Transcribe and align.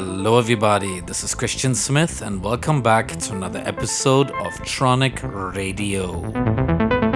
Hello, 0.00 0.38
everybody. 0.38 1.00
This 1.00 1.24
is 1.24 1.34
Christian 1.34 1.74
Smith, 1.74 2.22
and 2.22 2.40
welcome 2.40 2.82
back 2.82 3.08
to 3.08 3.32
another 3.32 3.60
episode 3.66 4.30
of 4.30 4.52
Tronic 4.62 5.18
Radio. 5.56 6.22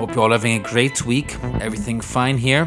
Hope 0.01 0.17
you're 0.17 0.25
all 0.25 0.33
having 0.33 0.57
a 0.57 0.59
great 0.59 1.07
week. 1.07 1.37
Everything 1.61 2.01
fine 2.01 2.39
here. 2.39 2.67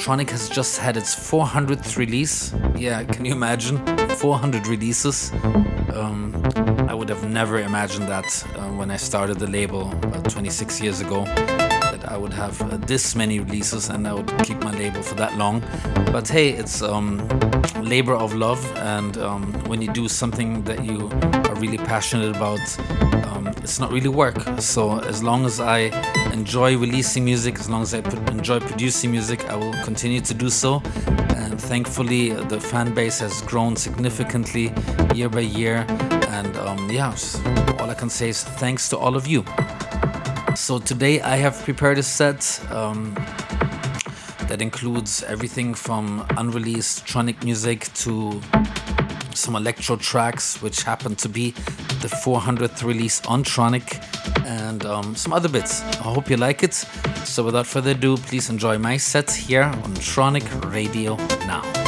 Tronic 0.00 0.30
has 0.30 0.48
just 0.48 0.78
had 0.78 0.96
its 0.96 1.14
400th 1.14 1.98
release. 1.98 2.54
Yeah, 2.74 3.04
can 3.04 3.26
you 3.26 3.32
imagine? 3.32 3.76
400 4.16 4.66
releases. 4.66 5.30
Um, 5.92 6.42
I 6.88 6.94
would 6.94 7.10
have 7.10 7.28
never 7.28 7.58
imagined 7.58 8.08
that 8.08 8.46
uh, 8.56 8.70
when 8.70 8.90
I 8.90 8.96
started 8.96 9.38
the 9.38 9.46
label 9.46 9.92
about 9.92 10.30
26 10.30 10.80
years 10.80 11.02
ago. 11.02 11.26
I 12.08 12.16
would 12.16 12.32
have 12.32 12.60
uh, 12.62 12.76
this 12.78 13.14
many 13.14 13.40
releases 13.40 13.88
and 13.88 14.06
I 14.06 14.14
would 14.14 14.30
keep 14.44 14.62
my 14.62 14.72
label 14.72 15.02
for 15.02 15.14
that 15.16 15.36
long. 15.36 15.62
But 16.12 16.28
hey, 16.28 16.50
it's 16.50 16.82
um, 16.82 17.26
labor 17.82 18.14
of 18.14 18.34
love, 18.34 18.64
and 18.76 19.16
um, 19.18 19.52
when 19.68 19.82
you 19.82 19.92
do 19.92 20.08
something 20.08 20.62
that 20.64 20.84
you 20.84 21.10
are 21.48 21.54
really 21.56 21.78
passionate 21.78 22.36
about, 22.36 22.60
um, 23.26 23.48
it's 23.48 23.78
not 23.78 23.92
really 23.92 24.08
work. 24.08 24.36
So 24.58 25.00
as 25.00 25.22
long 25.22 25.44
as 25.44 25.60
I 25.60 25.90
enjoy 26.32 26.76
releasing 26.76 27.24
music, 27.24 27.58
as 27.58 27.68
long 27.68 27.82
as 27.82 27.94
I 27.94 27.98
enjoy 28.30 28.60
producing 28.60 29.10
music, 29.10 29.48
I 29.50 29.56
will 29.56 29.74
continue 29.84 30.20
to 30.20 30.34
do 30.34 30.50
so. 30.50 30.82
And 31.36 31.60
thankfully, 31.60 32.30
the 32.30 32.60
fan 32.60 32.94
base 32.94 33.20
has 33.20 33.42
grown 33.42 33.76
significantly 33.76 34.72
year 35.14 35.28
by 35.28 35.40
year. 35.40 35.84
And 36.28 36.56
um, 36.58 36.90
yeah, 36.90 37.14
all 37.78 37.90
I 37.90 37.94
can 37.94 38.10
say 38.10 38.28
is 38.28 38.44
thanks 38.44 38.88
to 38.90 38.98
all 38.98 39.16
of 39.16 39.26
you. 39.26 39.44
So 40.54 40.78
today 40.78 41.20
I 41.20 41.36
have 41.36 41.60
prepared 41.64 41.98
a 41.98 42.02
set 42.02 42.60
um, 42.70 43.14
that 44.48 44.62
includes 44.62 45.24
everything 45.24 45.74
from 45.74 46.24
unreleased 46.36 47.04
tronic 47.06 47.42
music 47.42 47.92
to 47.94 48.40
some 49.34 49.56
electro 49.56 49.96
tracks, 49.96 50.62
which 50.62 50.82
happen 50.82 51.16
to 51.16 51.28
be 51.28 51.50
the 52.02 52.08
400th 52.08 52.84
release 52.84 53.20
on 53.26 53.42
Tronic, 53.42 54.00
and 54.46 54.84
um, 54.86 55.16
some 55.16 55.32
other 55.32 55.48
bits. 55.48 55.82
I 55.82 56.12
hope 56.14 56.30
you 56.30 56.36
like 56.36 56.62
it. 56.62 56.74
So 57.24 57.42
without 57.42 57.66
further 57.66 57.90
ado, 57.90 58.16
please 58.16 58.48
enjoy 58.48 58.78
my 58.78 58.96
set 58.96 59.30
here 59.32 59.64
on 59.64 59.94
Tronic 59.94 60.72
Radio 60.72 61.16
now. 61.46 61.83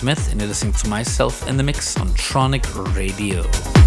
Smith, 0.00 0.32
and 0.32 0.40
you're 0.40 0.48
listening 0.48 0.72
to 0.72 0.88
myself 0.88 1.46
in 1.46 1.58
the 1.58 1.62
mix 1.62 1.98
on 1.98 2.08
Tronic 2.14 2.64
Radio. 2.96 3.79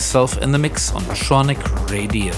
Myself 0.00 0.38
in 0.38 0.50
the 0.50 0.58
mix 0.58 0.90
on 0.92 1.02
Tronic 1.02 1.60
Radio. 1.90 2.32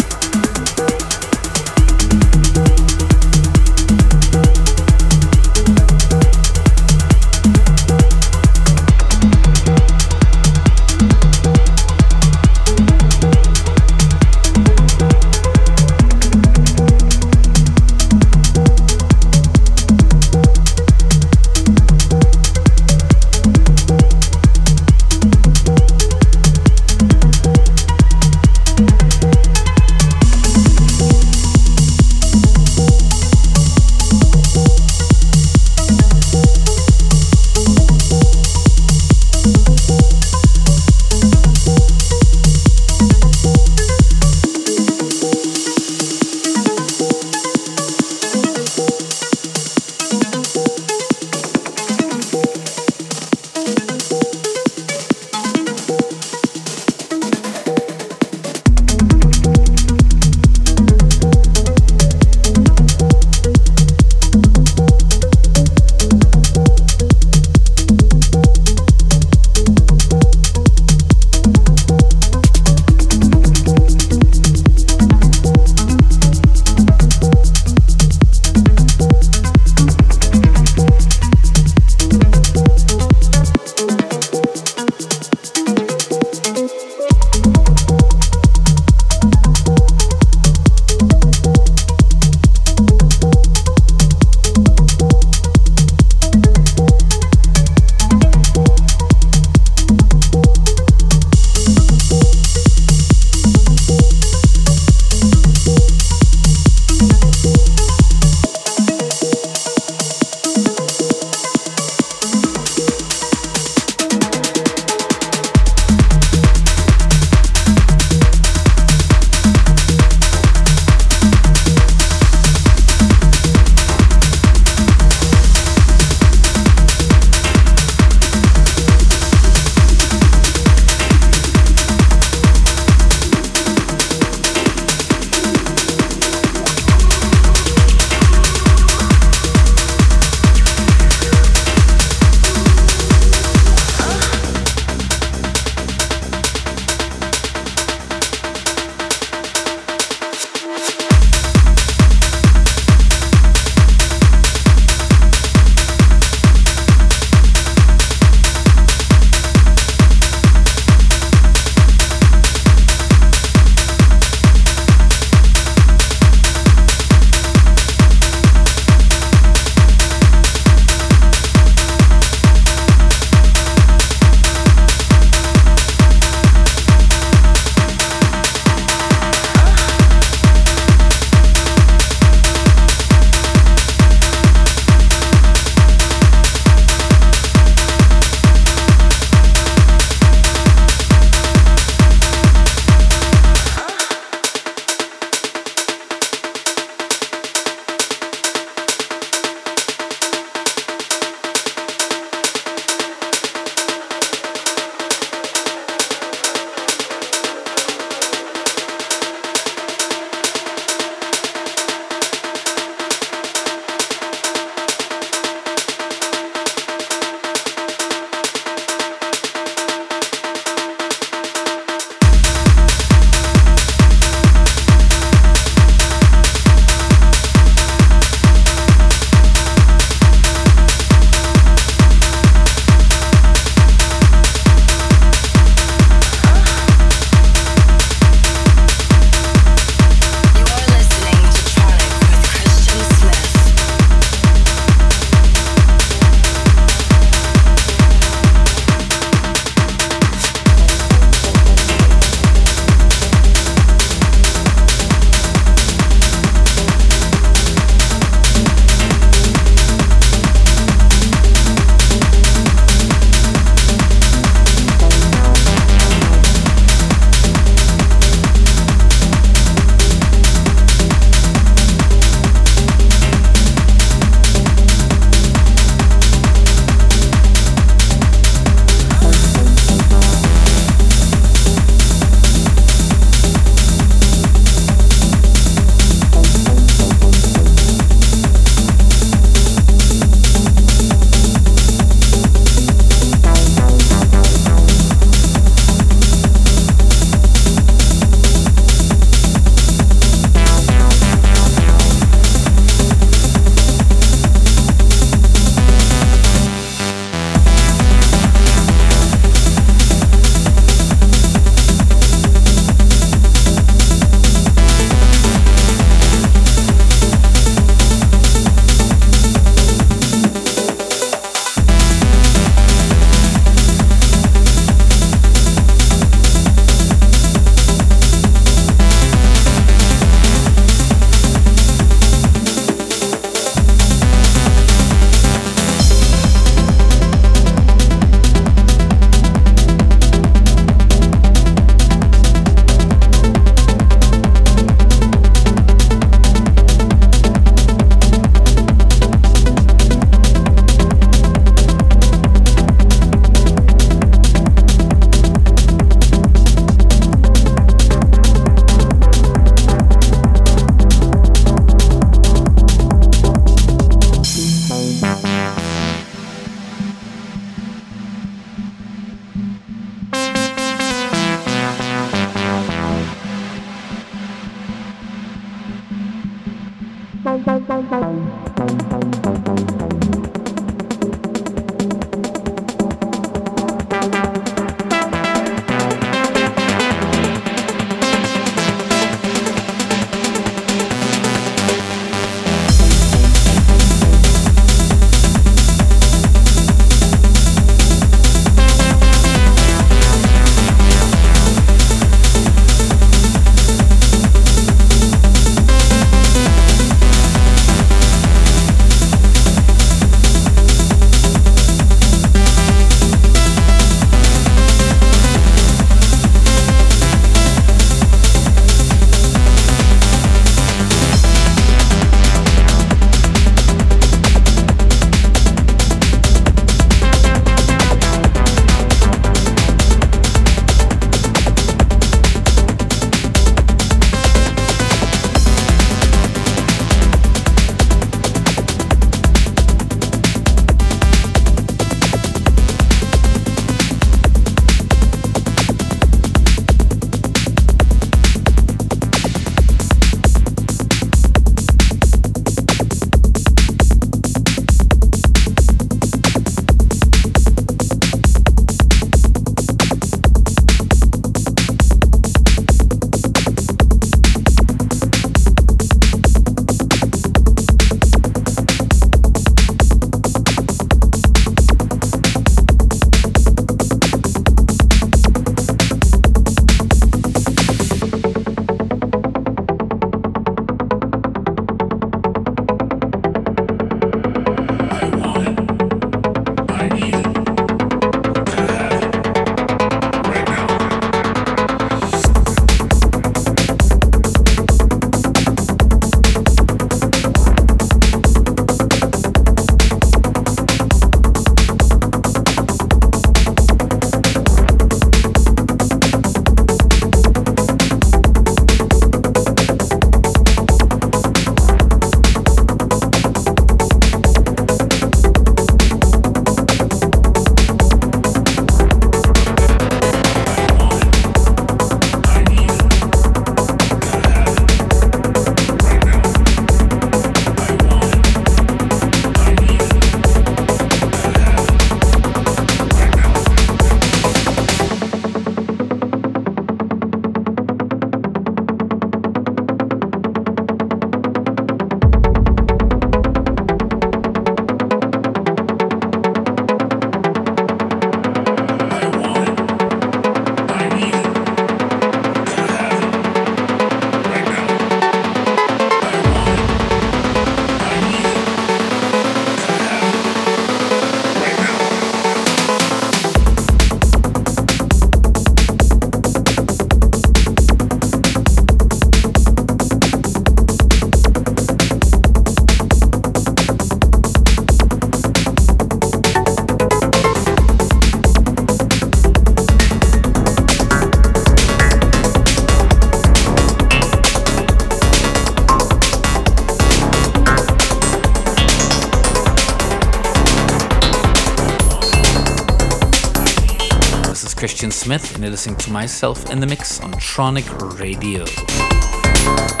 And 595.61 595.65
you're 595.67 595.71
listening 595.73 595.95
to 595.95 596.11
myself 596.11 596.71
in 596.71 596.79
the 596.79 596.87
mix 596.87 597.19
on 597.19 597.31
Tronic 597.33 598.19
Radio. 598.19 600.00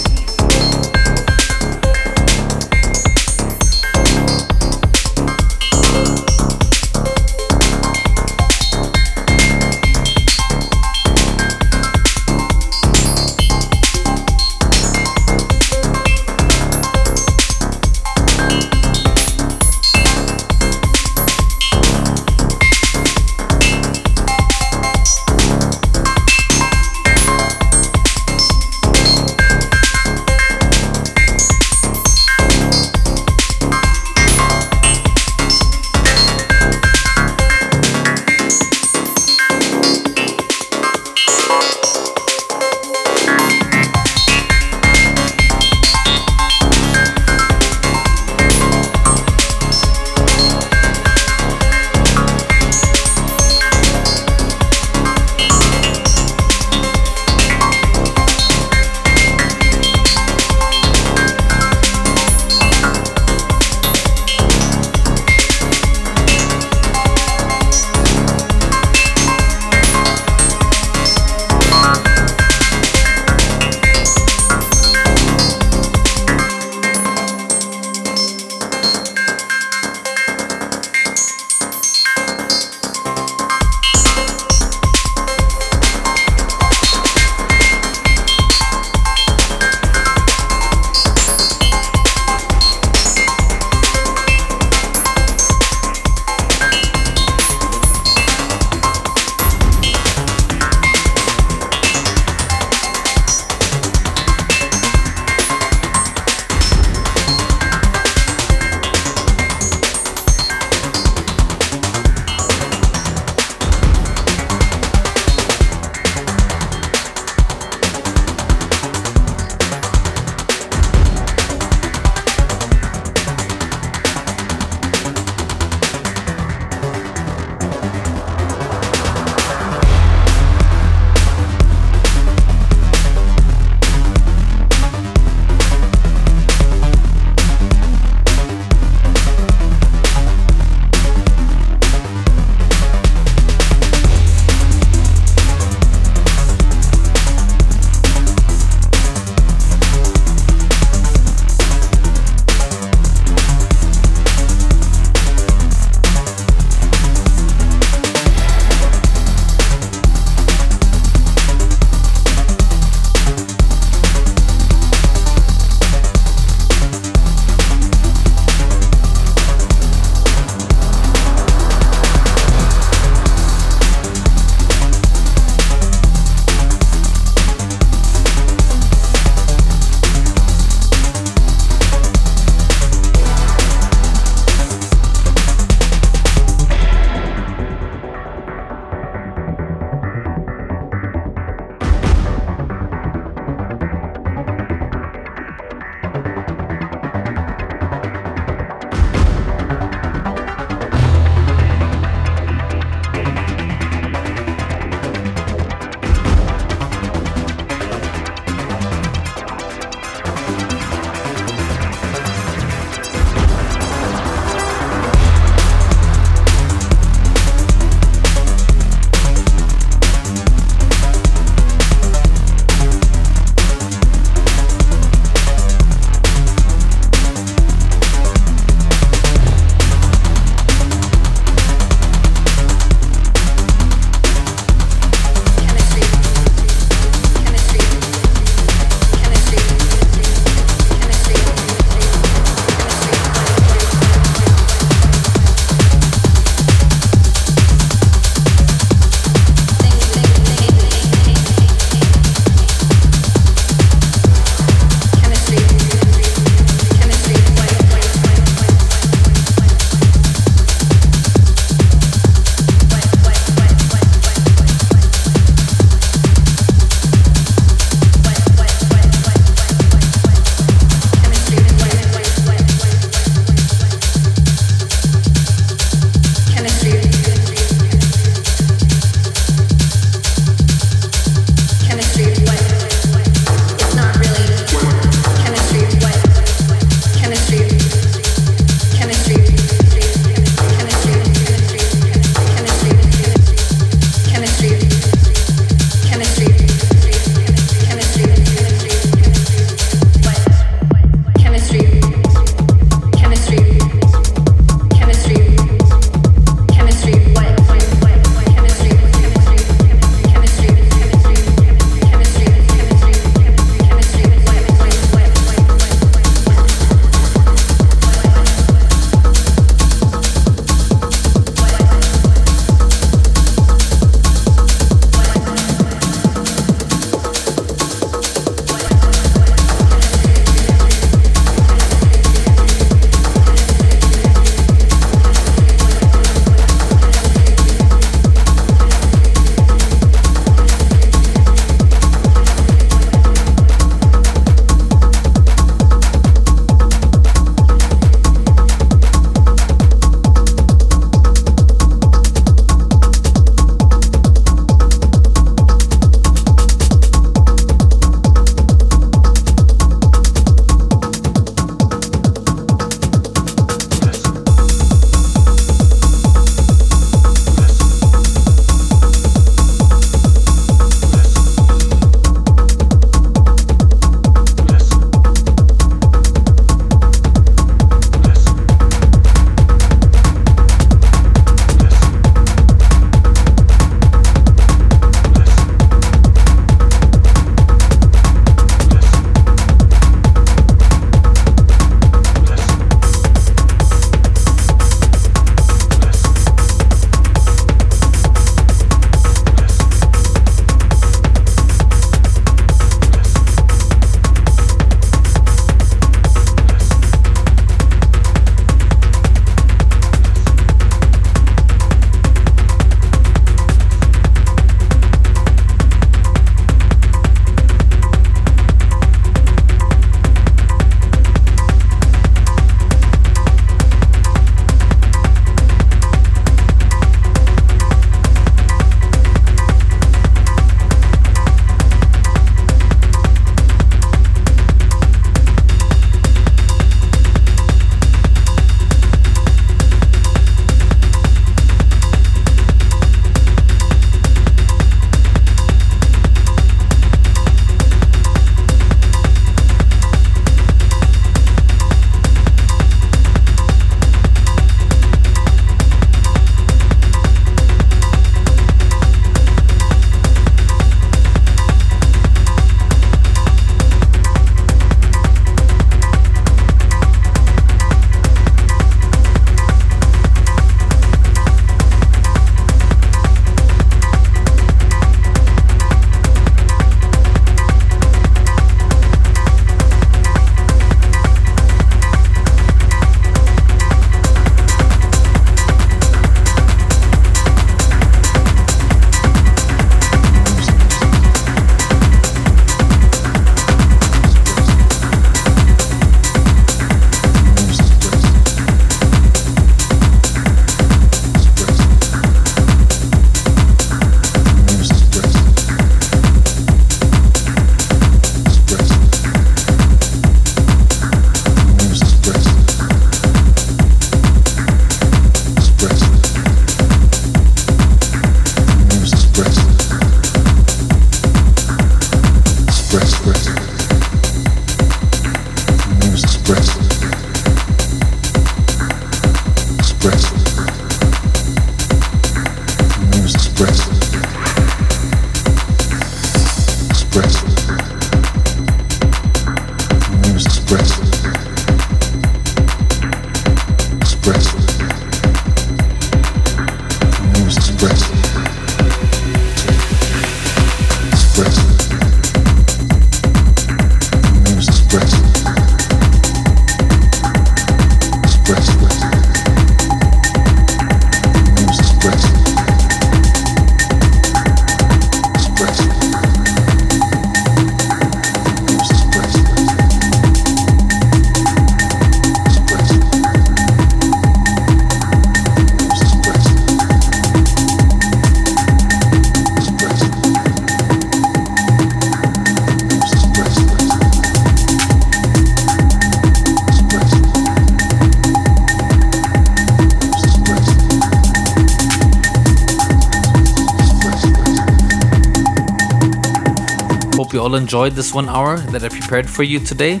All 597.36 597.56
enjoyed 597.56 597.92
this 597.92 598.14
one 598.14 598.28
hour 598.28 598.56
that 598.56 598.82
I 598.82 598.88
prepared 598.88 599.28
for 599.28 599.42
you 599.42 599.60
today. 599.60 600.00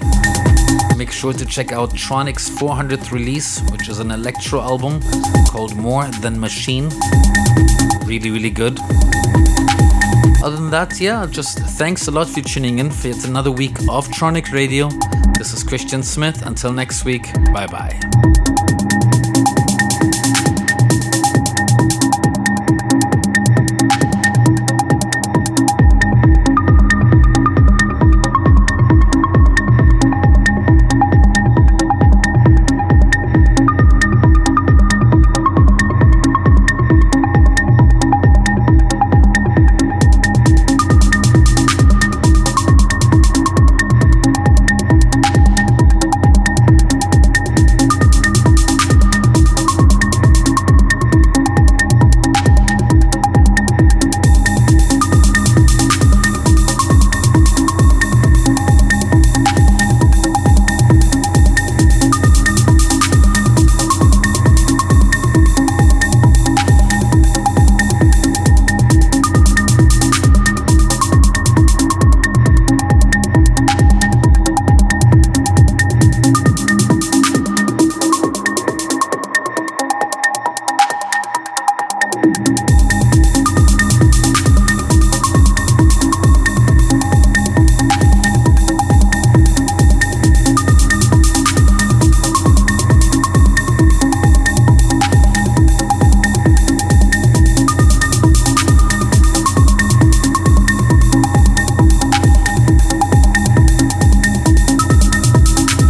Make 0.96 1.12
sure 1.12 1.34
to 1.34 1.44
check 1.44 1.72
out 1.72 1.94
Tronic's 1.94 2.48
400th 2.48 3.12
release, 3.12 3.60
which 3.70 3.90
is 3.90 3.98
an 3.98 4.10
electro 4.10 4.62
album 4.62 5.02
called 5.46 5.76
More 5.76 6.06
Than 6.06 6.40
Machine. 6.40 6.88
Really, 8.06 8.30
really 8.30 8.50
good. 8.50 8.78
Other 10.42 10.56
than 10.56 10.70
that, 10.70 10.98
yeah, 10.98 11.26
just 11.26 11.58
thanks 11.58 12.08
a 12.08 12.10
lot 12.10 12.28
for 12.28 12.40
tuning 12.40 12.78
in 12.78 12.90
for 12.90 13.08
yet 13.08 13.26
another 13.26 13.50
week 13.50 13.78
of 13.90 14.08
Tronic 14.08 14.50
Radio. 14.52 14.88
This 15.36 15.52
is 15.52 15.62
Christian 15.62 16.02
Smith. 16.02 16.46
Until 16.46 16.72
next 16.72 17.04
week, 17.04 17.30
bye 17.52 17.66
bye. 17.66 18.47